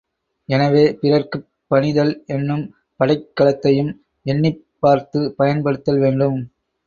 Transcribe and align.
எனவே, 0.49 0.93
பிறர்க்குப் 0.93 1.43
பணிதல் 1.71 2.13
என்னும் 2.27 2.63
படைக் 2.99 3.29
கலத்தையும் 3.35 3.91
எண்ணிப் 4.25 4.65
பார்த்துப் 4.79 5.37
பயன் 5.37 5.61
படுத்தல் 5.61 5.99
வேண்டும். 5.99 6.39